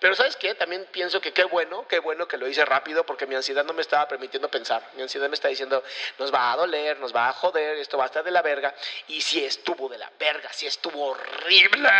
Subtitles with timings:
[0.00, 0.54] Pero ¿sabes qué?
[0.54, 3.74] También pienso que qué bueno, qué bueno que lo hice rápido porque mi ansiedad no
[3.74, 4.82] me estaba permitiendo pensar.
[4.96, 5.82] Mi ansiedad me está diciendo,
[6.18, 8.74] nos va a doler, nos va a joder, esto va a estar de la verga.
[9.08, 11.90] Y si estuvo de la verga, si estuvo horrible.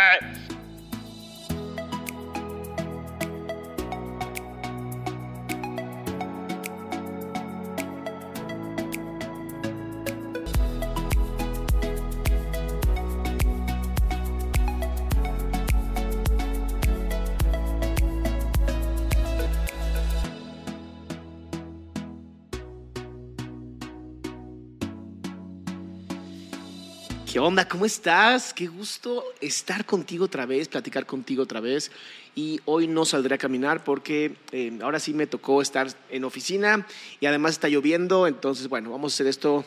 [27.43, 27.67] Onda?
[27.67, 28.53] ¿Cómo estás?
[28.53, 31.91] Qué gusto estar contigo otra vez, platicar contigo otra vez.
[32.35, 36.85] Y hoy no saldré a caminar porque eh, ahora sí me tocó estar en oficina
[37.19, 38.27] y además está lloviendo.
[38.27, 39.65] Entonces, bueno, vamos a hacer esto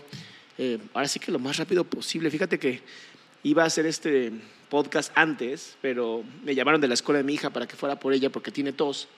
[0.56, 2.31] eh, ahora sí que lo más rápido posible.
[2.31, 2.81] Fíjate que
[3.43, 4.32] iba a hacer este
[4.71, 8.12] podcast antes, pero me llamaron de la escuela de mi hija para que fuera por
[8.12, 9.09] ella porque tiene tos.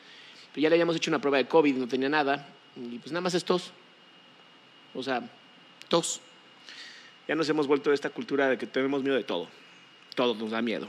[0.53, 2.48] Pero ya le habíamos hecho una prueba de COVID, no tenía nada.
[2.75, 3.70] Y pues nada más es tos.
[4.94, 5.28] O sea,
[5.88, 6.20] tos.
[7.28, 9.48] Ya nos hemos vuelto de esta cultura de que tenemos miedo de todo.
[10.14, 10.88] Todo nos da miedo.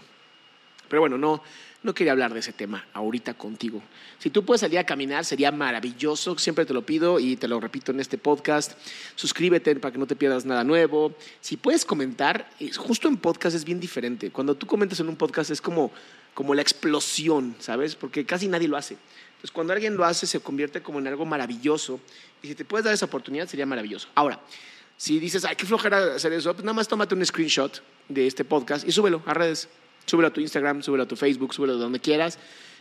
[0.88, 1.44] Pero bueno, no,
[1.84, 3.82] no quería hablar de ese tema ahorita contigo.
[4.20, 6.38] Si tú puedes salir a caminar, sería maravilloso.
[6.38, 8.74] Siempre te lo pido y te lo repito en este podcast.
[9.16, 11.16] Suscríbete para que no te pierdas nada nuevo.
[11.42, 14.32] Si puedes comentar, justo en podcast es bien diferente.
[14.32, 15.92] Cuando tú comentas en un podcast es como,
[16.34, 17.96] como la explosión, ¿sabes?
[17.96, 18.96] Porque casi nadie lo hace.
[19.38, 22.00] Entonces, cuando alguien lo hace, se convierte como en algo maravilloso.
[22.42, 24.08] Y si te puedes dar esa oportunidad, sería maravilloso.
[24.16, 24.40] Ahora,
[24.98, 28.44] si dices, ay, qué flojera hacer eso, pues nada más tómate un screenshot de este
[28.44, 29.70] podcast y súbelo a redes.
[30.08, 32.40] Súbelo a tu Instagram, súbelo a tu Facebook, súbelo de donde quieras,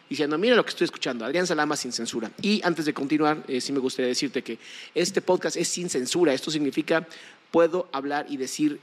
[0.08, 2.30] diciendo, mira lo que estoy escuchando, Adrián Salama sin censura.
[2.40, 4.58] Y antes de continuar, eh, sí me gustaría decirte que
[4.94, 6.32] este podcast es sin censura.
[6.32, 7.06] Esto significa,
[7.50, 8.78] puedo hablar y decir,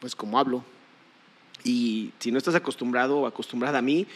[0.00, 0.64] pues como hablo.
[1.62, 4.08] Y si no estás acostumbrado o acostumbrada a mí,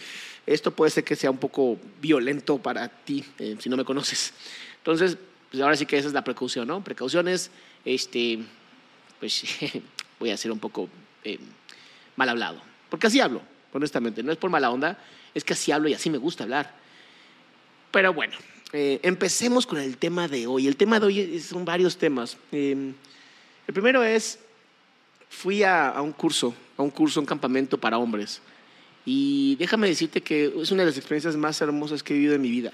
[0.44, 4.32] esto puede ser que sea un poco violento para ti, eh, si no me conoces.
[4.78, 5.16] Entonces,
[5.50, 6.82] pues ahora sí que esa es la precaución, ¿no?
[6.82, 7.50] Precauciones
[7.84, 8.40] este,
[9.20, 9.44] pues
[10.20, 10.88] voy a ser un poco
[11.24, 11.38] eh,
[12.16, 12.60] mal hablado.
[12.90, 13.42] Porque así hablo,
[13.72, 14.22] honestamente.
[14.22, 14.98] No es por mala onda,
[15.34, 16.74] es que así hablo y así me gusta hablar.
[17.90, 18.34] Pero bueno,
[18.72, 20.66] eh, empecemos con el tema de hoy.
[20.66, 22.36] El tema de hoy son varios temas.
[22.52, 22.92] Eh,
[23.66, 24.38] el primero es,
[25.28, 28.40] fui a, a un curso, a un curso, un campamento para hombres.
[29.04, 32.42] Y déjame decirte que es una de las experiencias más hermosas que he vivido en
[32.42, 32.72] mi vida.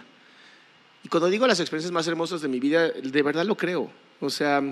[1.04, 3.90] Y cuando digo las experiencias más hermosas de mi vida, de verdad lo creo.
[4.20, 4.62] O sea,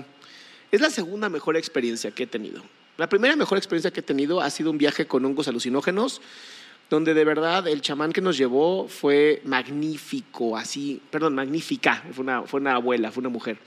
[0.71, 2.63] es la segunda mejor experiencia que he tenido.
[2.97, 6.21] La primera mejor experiencia que he tenido ha sido un viaje con hongos alucinógenos,
[6.89, 12.43] donde de verdad el chamán que nos llevó fue magnífico, así, perdón, magnífica, fue una,
[12.43, 13.57] fue una abuela, fue una mujer.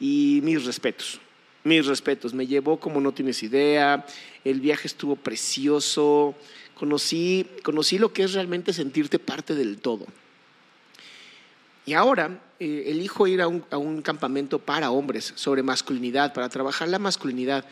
[0.00, 1.20] Y mis respetos,
[1.64, 4.06] mis respetos, me llevó como no tienes idea,
[4.44, 6.34] el viaje estuvo precioso,
[6.74, 10.06] conocí, conocí lo que es realmente sentirte parte del todo.
[11.84, 16.98] Y ahora eh, elijo ir a un, campamento para hombres sobre masculinidad, para trabajar la
[16.98, 17.64] masculinidad.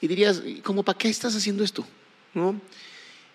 [0.00, 1.86] Y dirías, ¿cómo para qué estás haciendo esto?
[2.32, 2.58] ¿No?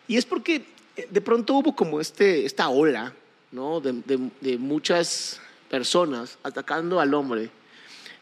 [0.07, 3.13] Y es porque eh, de pronto hubo como este, esta ola
[3.51, 3.79] ¿no?
[3.81, 4.01] de,
[4.41, 5.39] de, muchas
[5.69, 7.51] personas atacando al hombre,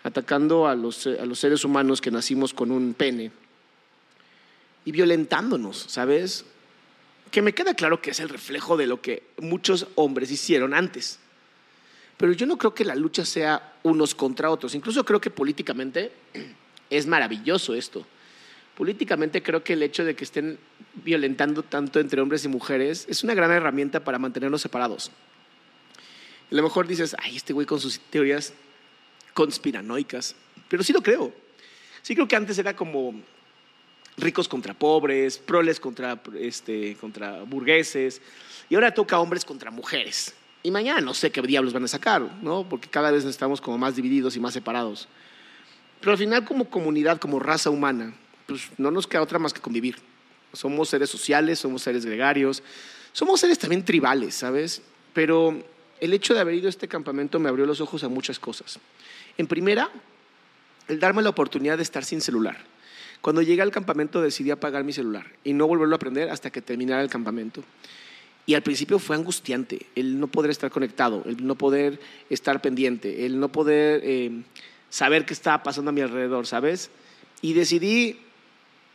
[0.04, 3.32] atacando a los, a los seres humanos que nacimos con un pene
[4.86, 6.46] y violentándonos, ¿sabes?
[7.32, 11.20] Que me queda claro que es el reflejo de lo que muchos hombres hicieron antes.
[12.24, 14.76] Pero yo no creo que la lucha sea unos contra otros.
[14.76, 16.14] Incluso creo que políticamente
[16.90, 18.08] es maravilloso esto.
[18.78, 20.58] Políticamente creo que el hecho de que estén
[21.04, 25.12] violentando tanto entre hombres y mujeres es una gran herramienta para mantenernos separados.
[26.50, 28.54] A lo mejor dices, ay, este güey con sus teorías
[29.34, 30.34] conspiranoicas,
[30.70, 31.34] pero sí lo creo.
[32.04, 33.16] Sí creo que antes era como
[34.16, 38.22] ricos contra pobres, proles contra, este, contra burgueses,
[38.70, 40.34] y ahora toca hombres contra mujeres.
[40.64, 42.68] Y mañana no sé qué diablos van a sacar, ¿no?
[42.68, 45.10] Porque cada vez estamos como más divididos y más separados.
[46.00, 48.16] Pero al final como comunidad, como raza humana,
[48.48, 49.98] pues no nos queda otra más que convivir.
[50.54, 52.64] Somos seres sociales, somos seres gregarios,
[53.12, 54.82] somos seres también tribales, ¿sabes?
[55.14, 55.62] Pero
[56.00, 58.80] el hecho de haber ido a este campamento me abrió los ojos a muchas cosas.
[59.38, 59.90] En primera,
[60.88, 62.58] el darme la oportunidad de estar sin celular.
[63.22, 66.62] Cuando llegué al campamento decidí apagar mi celular y no volverlo a aprender hasta que
[66.62, 67.64] terminara el campamento.
[68.46, 72.00] Y al principio fue angustiante el no poder estar conectado, el no poder
[72.30, 74.44] estar pendiente, el no poder eh,
[74.90, 76.90] saber qué estaba pasando a mi alrededor, ¿sabes?
[77.42, 78.20] Y decidí,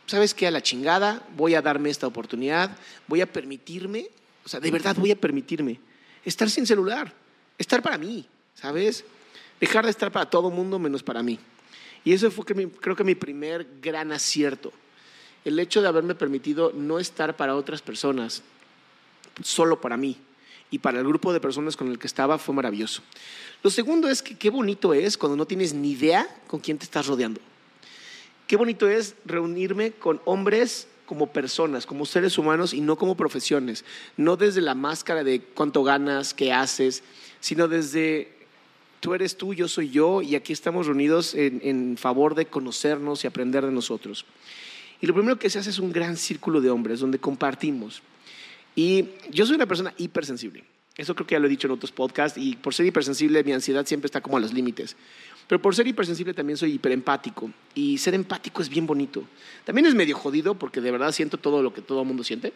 [0.05, 0.45] ¿sabes qué?
[0.45, 4.07] A la chingada, voy a darme esta oportunidad, voy a permitirme,
[4.45, 5.79] o sea, de verdad voy a permitirme
[6.23, 7.11] estar sin celular,
[7.57, 9.03] estar para mí, ¿sabes?
[9.59, 11.39] Dejar de estar para todo mundo menos para mí.
[12.03, 14.71] Y eso fue creo que mi primer gran acierto.
[15.43, 18.43] El hecho de haberme permitido no estar para otras personas,
[19.43, 20.17] solo para mí
[20.71, 23.01] y para el grupo de personas con el que estaba fue maravilloso.
[23.63, 26.85] Lo segundo es que qué bonito es cuando no tienes ni idea con quién te
[26.85, 27.41] estás rodeando.
[28.47, 33.83] Qué bonito es reunirme con hombres como personas, como seres humanos y no como profesiones.
[34.15, 37.03] No desde la máscara de cuánto ganas, qué haces,
[37.39, 38.31] sino desde
[38.99, 43.23] tú eres tú, yo soy yo y aquí estamos reunidos en, en favor de conocernos
[43.23, 44.25] y aprender de nosotros.
[45.01, 48.01] Y lo primero que se hace es un gran círculo de hombres donde compartimos.
[48.75, 50.63] Y yo soy una persona hipersensible.
[50.95, 53.53] Eso creo que ya lo he dicho en otros podcasts y por ser hipersensible mi
[53.53, 54.97] ansiedad siempre está como a los límites.
[55.47, 59.23] Pero por ser hipersensible también soy hiperempático y ser empático es bien bonito.
[59.65, 62.53] También es medio jodido porque de verdad siento todo lo que todo el mundo siente.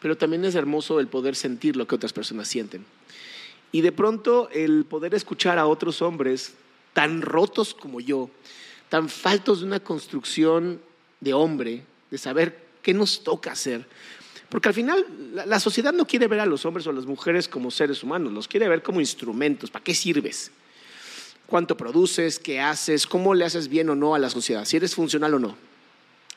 [0.00, 2.84] Pero también es hermoso el poder sentir lo que otras personas sienten.
[3.72, 6.54] Y de pronto el poder escuchar a otros hombres
[6.92, 8.30] tan rotos como yo,
[8.88, 10.80] tan faltos de una construcción
[11.20, 13.86] de hombre, de saber qué nos toca hacer,
[14.48, 15.04] porque al final
[15.46, 18.32] la, sociedad no quiere ver a los hombres o a las mujeres como seres humanos,
[18.32, 19.70] los quiere ver como instrumentos.
[19.70, 20.50] ¿Para qué sirves?
[21.46, 22.38] ¿Cuánto produces?
[22.38, 23.06] ¿Qué haces?
[23.06, 24.64] ¿Cómo le haces bien o no a la sociedad?
[24.64, 25.56] Si eres funcional o no.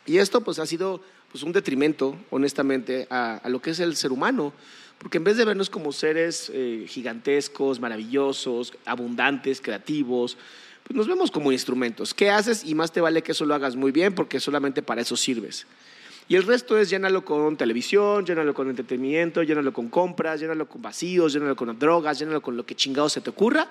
[0.05, 4.11] Y esto pues ha sido pues, un detrimento, honestamente, a, lo que es el ser
[4.11, 4.53] humano.
[4.97, 10.37] Porque en vez de vernos como seres eh, gigantescos, maravillosos, abundantes, creativos,
[10.83, 12.13] pues nos vemos como instrumentos.
[12.13, 12.65] ¿Qué haces?
[12.65, 15.65] Y más te vale que eso lo hagas muy bien porque solamente para eso sirves.
[16.31, 20.81] Y el resto es llénalo con televisión, llénalo con entretenimiento, llénalo con compras, llénalo con
[20.81, 23.67] vacíos, llénalo con drogas, llénalo con lo que chingado se te ocurra,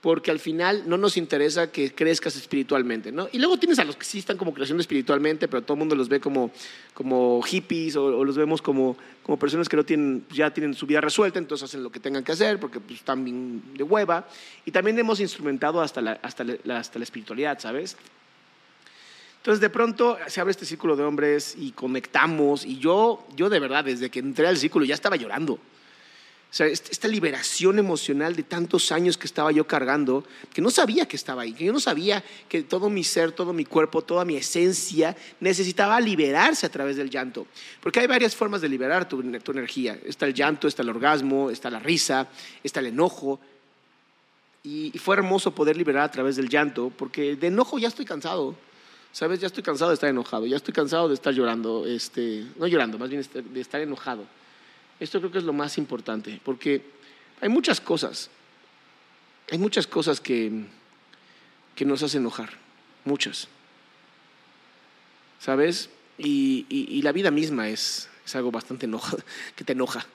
[0.00, 3.28] porque al final no nos interesa que crezcas espiritualmente, ¿no?
[3.32, 5.96] Y luego tienes a los que sí están como creciendo espiritualmente, pero todo el mundo
[5.96, 6.52] los ve como,
[6.94, 11.00] como hippies o, los vemos como, como personas que no tienen, ya tienen su vida
[11.00, 14.28] resuelta, entonces hacen lo que tengan que hacer porque pues, están bien de hueva.
[14.64, 16.44] Y también hemos instrumentado hasta la, hasta
[16.76, 17.96] hasta la espiritualidad, ¿sabes?
[19.48, 23.58] Entonces de pronto se abre este círculo de hombres y conectamos y yo, yo de
[23.58, 25.54] verdad, desde que entré al círculo ya estaba llorando.
[25.54, 25.58] O
[26.50, 30.22] sea, esta liberación emocional de tantos años que estaba yo cargando,
[30.52, 33.54] que no sabía que estaba ahí, que yo no sabía que todo mi ser, todo
[33.54, 37.46] mi cuerpo, toda mi esencia necesitaba liberarse a través del llanto.
[37.80, 39.98] Porque hay varias formas de liberar tu, tu energía.
[40.04, 42.28] Está el llanto, está el orgasmo, está la risa,
[42.62, 43.40] está el enojo.
[44.62, 48.04] Y, y fue hermoso poder liberar a través del llanto, porque de enojo ya estoy
[48.04, 48.54] cansado.
[49.18, 49.40] ¿Sabes?
[49.40, 52.98] Ya estoy cansado de estar enojado, ya estoy cansado de estar llorando, este, no llorando,
[52.98, 54.24] más bien de estar enojado.
[55.00, 56.82] Esto creo que es lo más importante, porque
[57.40, 58.30] hay muchas cosas,
[59.50, 60.66] hay muchas cosas que,
[61.74, 62.50] que nos hacen enojar,
[63.04, 63.48] muchas.
[65.40, 65.90] ¿Sabes?
[66.16, 69.24] Y, y, la vida misma es, es algo bastante enojado,
[69.56, 70.06] que te enoja.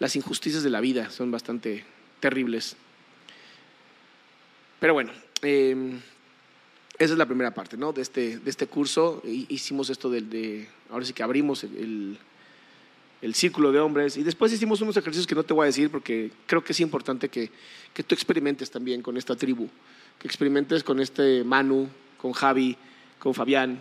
[0.00, 1.86] Las injusticias de la vida son bastante
[2.20, 2.76] terribles.
[4.80, 5.98] Pero bueno, eh,
[7.00, 7.94] esa es la primera parte ¿no?
[7.94, 9.22] de, este, de este curso.
[9.24, 12.18] Hicimos esto de, de ahora sí que abrimos el,
[13.22, 15.88] el, círculo de hombres y después hicimos unos ejercicios que no te voy a decir
[15.88, 17.50] porque creo que es importante que,
[17.94, 19.66] que tú experimentes también con esta tribu,
[20.18, 21.88] que experimentes con este Manu,
[22.18, 22.76] con Javi,
[23.18, 23.80] con Fabián,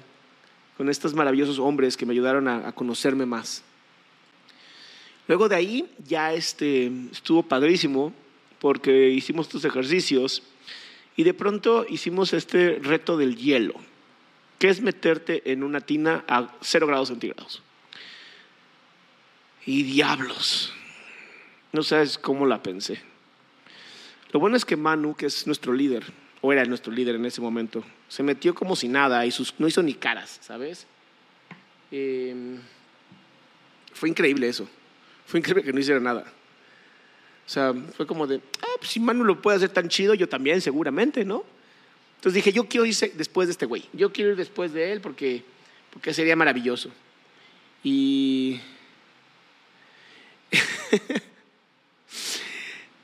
[0.77, 3.63] con estos maravillosos hombres que me ayudaron a, a conocerme más.
[5.27, 8.13] Luego de ahí ya este, estuvo padrísimo
[8.59, 10.41] porque hicimos estos ejercicios
[11.19, 13.73] y de pronto hicimos este reto del hielo,
[14.57, 17.61] que es meterte en una tina a cero grados centígrados.
[19.65, 20.71] Y diablos,
[21.73, 23.01] no sabes cómo la pensé.
[24.31, 26.05] Lo bueno es que Manu, que es nuestro líder,
[26.39, 29.67] o era nuestro líder en ese momento, se metió como si nada y sus, no
[29.67, 30.87] hizo ni caras, ¿sabes?
[31.91, 32.59] Eh,
[33.91, 34.69] fue increíble eso.
[35.25, 36.31] Fue increíble que no hiciera nada.
[37.49, 40.29] O sea, fue como de, ah, pues si Manu lo puede hacer tan chido, yo
[40.29, 41.43] también, seguramente, ¿no?
[42.17, 43.85] Entonces dije, yo quiero ir después de este güey.
[43.91, 45.43] Yo quiero ir después de él porque,
[45.89, 46.91] porque sería maravilloso.
[47.83, 48.59] Y.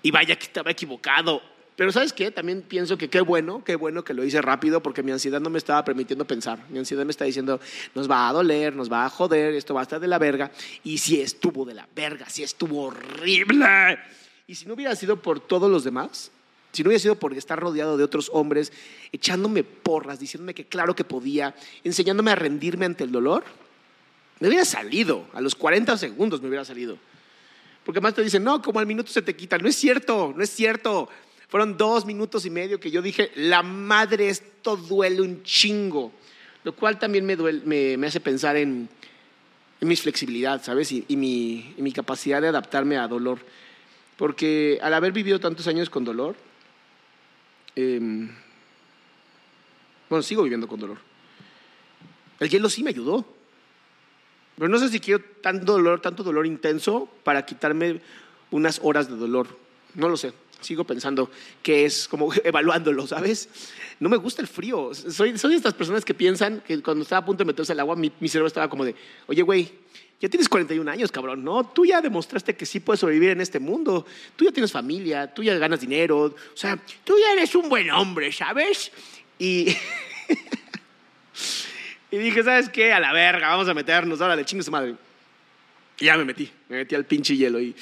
[0.03, 1.41] y vaya que estaba equivocado.
[1.75, 2.29] Pero ¿sabes qué?
[2.29, 5.49] También pienso que qué bueno, qué bueno que lo hice rápido porque mi ansiedad no
[5.49, 6.59] me estaba permitiendo pensar.
[6.69, 7.59] Mi ansiedad me está diciendo,
[7.95, 10.51] nos va a doler, nos va a joder, esto va a estar de la verga.
[10.83, 13.97] Y si estuvo de la verga, si estuvo horrible.
[14.47, 16.31] Y si no hubiera sido por todos los demás,
[16.71, 18.71] si no hubiera sido por estar rodeado de otros hombres,
[19.11, 23.43] echándome porras, diciéndome que claro que podía, enseñándome a rendirme ante el dolor,
[24.39, 26.97] me hubiera salido, a los 40 segundos me hubiera salido.
[27.85, 29.57] Porque más te dicen, no, como al minuto se te quita.
[29.57, 31.07] No es cierto, no es cierto.
[31.47, 36.11] Fueron dos minutos y medio que yo dije, la madre, esto duele un chingo.
[36.63, 37.37] Lo cual también me,
[37.95, 38.89] me, hace pensar en,
[39.79, 40.91] en mi flexibilidad, ¿sabes?
[40.91, 43.39] Y, mi, mi, capacidad de adaptarme a dolor.
[44.17, 46.35] Porque al haber vivido tantos años con dolor,
[47.75, 48.29] em,
[50.09, 50.97] bueno, sigo viviendo con dolor.
[52.39, 53.25] El hielo sí me ayudó.
[54.57, 58.01] Pero no sé si quiero tanto dolor, tanto dolor intenso para quitarme
[58.51, 59.47] unas horas de dolor.
[59.95, 60.33] No lo sé
[60.65, 61.29] sigo pensando
[61.61, 63.49] que es como evaluándolo, ¿sabes?
[63.99, 64.93] No me gusta el frío.
[64.93, 67.79] Soy, soy de estas personas que piensan que cuando estaba a punto de meterse al
[67.79, 68.95] agua, mi, cerebro estaba como de,
[69.27, 69.71] oye, güey,
[70.19, 71.65] ya tienes 41 años, cabrón, ¿no?
[71.65, 74.05] Tú ya demostraste que sí puedes sobrevivir en este mundo.
[74.35, 76.19] Tú ya tienes familia, tú ya ganas dinero.
[76.19, 78.91] O sea, tú ya eres un buen hombre, ¿sabes?
[79.37, 79.65] Y,
[82.11, 82.93] dije, ¿sabes qué?
[82.93, 84.95] A la verga, vamos a meternos, ahora le chingo su madre.
[85.99, 87.75] Y ya me metí, me metí al pinche hielo y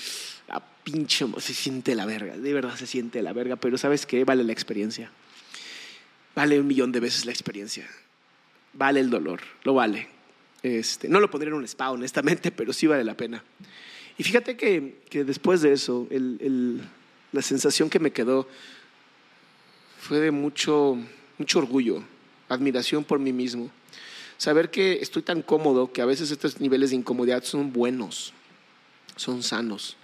[0.83, 4.25] pinche, se siente la verga, de verdad se siente la verga, pero ¿sabes qué?
[4.25, 5.09] Vale la experiencia.
[6.35, 7.87] Vale un millón de veces la experiencia.
[8.73, 10.07] Vale el dolor, lo vale.
[10.63, 13.43] Este, no lo pondría en un spa, honestamente, pero sí vale la pena.
[14.17, 16.07] Y fíjate que, que después de eso,
[17.31, 18.47] la sensación que me quedó
[19.99, 20.97] fue de mucho,
[21.37, 22.03] mucho orgullo,
[22.47, 23.69] admiración por mí mismo.
[24.37, 28.33] Saber que estoy tan cómodo que a veces estos niveles de incomodidad son buenos,
[29.15, 29.97] son sanos.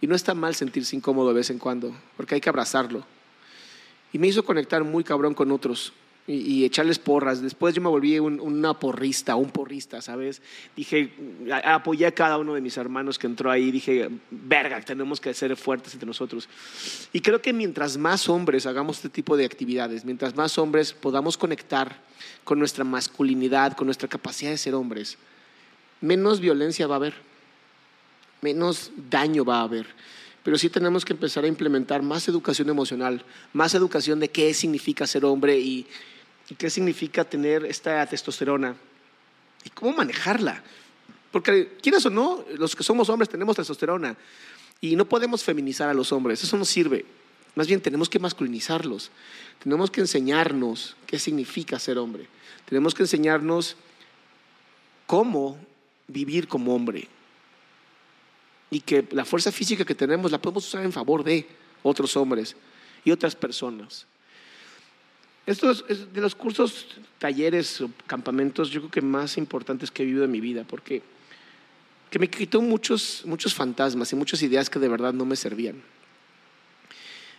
[0.00, 3.06] Y no está mal sentirse incómodo de vez en cuando, porque hay que abrazarlo.
[4.12, 5.92] Y me hizo conectar muy cabrón con otros
[6.26, 7.42] y, echarles porras.
[7.42, 10.42] Después yo me volví un, una porrista, un porrista, ¿sabes?
[10.76, 11.12] Dije,
[11.64, 13.70] apoyé a cada uno de mis hermanos que entró ahí.
[13.70, 16.48] Dije, verga, tenemos que ser fuertes entre nosotros.
[17.12, 21.36] Y creo que mientras más hombres hagamos este tipo de actividades, mientras más hombres podamos
[21.36, 22.00] conectar
[22.44, 25.18] con nuestra masculinidad, con nuestra capacidad de ser hombres,
[26.00, 27.34] menos violencia va a haber
[28.44, 29.86] menos daño va a haber.
[30.44, 33.24] Pero sí tenemos que empezar a implementar más educación emocional,
[33.54, 35.86] más educación de qué significa ser hombre y,
[36.58, 38.76] qué significa tener esta testosterona
[39.64, 40.62] y cómo manejarla.
[41.32, 44.16] Porque quieras o no, los que somos hombres tenemos testosterona
[44.82, 47.06] y no podemos feminizar a los hombres, eso no sirve.
[47.54, 49.10] Más bien tenemos que masculinizarlos.
[49.62, 52.26] Tenemos que enseñarnos qué significa ser hombre.
[52.68, 53.76] Tenemos que enseñarnos
[55.06, 55.56] cómo
[56.06, 57.08] vivir como hombre
[58.74, 61.46] y que la fuerza física que tenemos la podemos usar en favor de
[61.84, 62.56] otros hombres
[63.04, 64.04] y otras personas.
[65.46, 66.88] Esto es de los cursos,
[67.20, 71.02] talleres o campamentos, yo creo que más importantes que he vivido en mi vida, porque
[72.10, 75.80] que me quitó muchos, muchos fantasmas y muchas ideas que de verdad no me servían.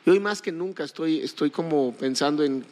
[0.06, 2.66] Y hoy más que nunca estoy, estoy como pensando en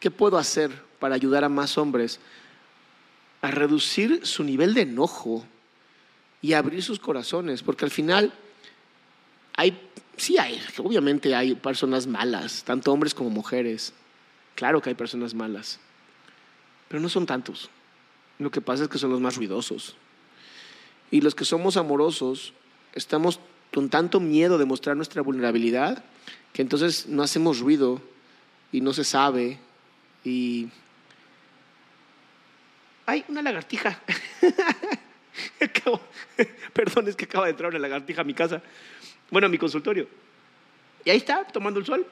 [0.00, 2.20] qué puedo hacer para ayudar a más hombres
[3.40, 5.46] a reducir su nivel de enojo
[6.42, 8.32] y abrir sus corazones, porque al final
[9.56, 9.80] hay,
[10.16, 13.94] sí hay, obviamente hay personas malas, tanto hombres como mujeres.
[14.56, 15.78] Claro que hay personas malas,
[16.88, 17.70] pero no son tantos.
[18.38, 19.96] Lo que pasa es que son los más ruidosos.
[21.10, 22.52] Y los que somos amorosos
[22.92, 23.38] estamos
[23.72, 26.04] con tanto miedo de mostrar nuestra vulnerabilidad
[26.52, 28.02] que entonces no hacemos ruido
[28.72, 29.58] y no se sabe
[30.24, 30.68] y...
[33.06, 34.00] ¡Ay, una lagartija!
[36.92, 38.62] perdón, es que acaba de entrar una lagartija a mi casa.
[39.30, 40.06] Bueno, a mi consultorio.
[41.04, 42.06] Y ahí está, tomando el sol.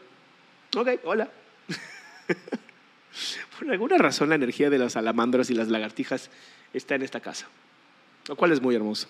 [0.77, 1.29] Ok, hola.
[3.59, 6.31] Por alguna razón la energía de las salamandras y las lagartijas
[6.73, 7.49] está en esta casa,
[8.29, 9.09] lo cual es muy hermoso.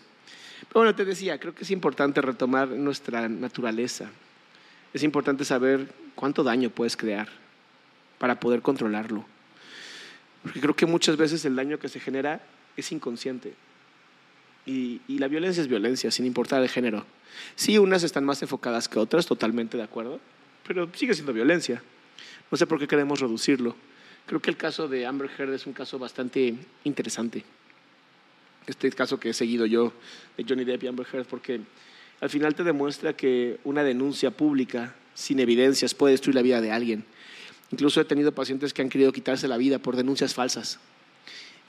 [0.69, 4.11] Pero bueno, te decía, creo que es importante retomar nuestra naturaleza.
[4.93, 7.29] Es importante saber cuánto daño puedes crear
[8.19, 9.25] para poder controlarlo.
[10.43, 12.41] Porque creo que muchas veces el daño que se genera
[12.77, 13.55] es inconsciente.
[14.67, 17.05] Y, la violencia es violencia, sin importar el género.
[17.57, 20.21] Sí, unas están más enfocadas que otras, totalmente de acuerdo,
[20.67, 21.83] pero sigue siendo violencia.
[22.51, 23.75] No sé por qué queremos reducirlo.
[24.27, 27.45] Creo que el caso de Amber Heard es un caso bastante interesante.
[28.67, 29.93] Este caso que he seguido yo
[30.37, 31.61] de Johnny Depp y Amber Heard, porque
[32.21, 36.71] al final te demuestra que una denuncia pública sin evidencias puede destruir la vida de
[36.71, 37.05] alguien.
[37.73, 40.79] Incluso he tenido pacientes que han querido quitarse la vida por denuncias falsas.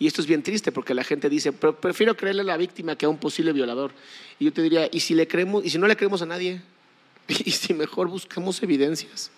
[0.01, 3.05] Y esto es bien triste porque la gente dice, prefiero creerle a la víctima que
[3.05, 3.91] a un posible violador.
[4.39, 6.60] Y yo te diría, ¿y si, le creemos, y si no le creemos a nadie?
[7.27, 9.29] ¿Y si mejor buscamos evidencias?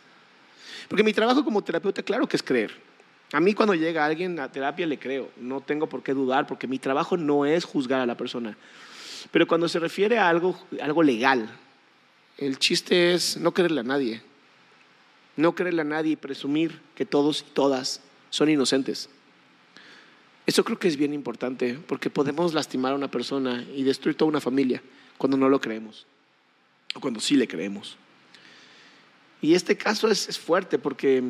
[0.87, 2.71] Porque mi trabajo como terapeuta, claro que es creer.
[3.33, 6.65] A mí cuando llega alguien a terapia le creo, no tengo por qué dudar porque
[6.65, 8.55] mi trabajo no es juzgar a la persona.
[9.31, 11.49] Pero cuando se refiere a algo, algo legal,
[12.37, 14.21] el chiste es no creerle a nadie.
[15.35, 19.09] No creerle a nadie y presumir que todos y todas son inocentes.
[20.45, 24.29] Eso creo que es bien importante porque podemos lastimar a una persona y destruir toda
[24.29, 24.81] una familia
[25.17, 26.05] cuando no lo creemos
[26.95, 27.97] o cuando sí le creemos.
[29.41, 31.23] Y este caso es, fuerte porque,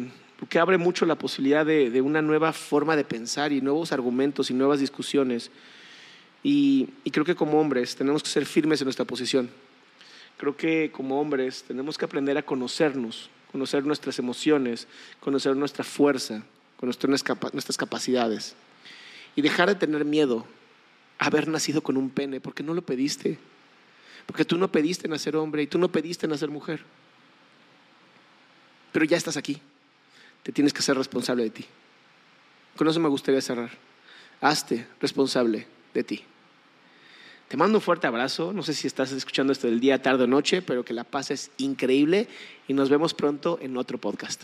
[0.59, 4.53] abre mucho la posibilidad de, de, una nueva forma de pensar y nuevos argumentos y
[4.53, 5.51] nuevas discusiones.
[6.43, 9.49] Y, y creo que como hombres tenemos que ser firmes en nuestra posición.
[10.37, 14.87] Creo que como hombres tenemos que aprender a conocernos, conocer nuestras emociones,
[15.19, 16.43] conocer nuestra fuerza,
[16.77, 18.55] conocer nuestras capacidades
[19.35, 20.45] y dejar de tener miedo
[21.19, 23.37] a haber nacido con un pene, porque no lo pediste,
[24.25, 26.83] porque tú no pediste nacer hombre y tú no pediste nacer mujer,
[28.91, 29.59] pero ya estás aquí,
[30.43, 31.65] te tienes que ser responsable de ti.
[32.75, 33.71] Con eso me gustaría cerrar.
[34.41, 36.23] Hazte responsable de ti.
[37.47, 38.51] Te mando un fuerte abrazo.
[38.51, 41.31] No sé si estás escuchando esto del día, tarde o noche, pero que la paz
[41.31, 42.27] es increíble
[42.67, 44.43] y nos vemos pronto en otro podcast.